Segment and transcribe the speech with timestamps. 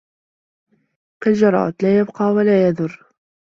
[1.23, 3.05] كالجراد: لا يبقى ولا يذر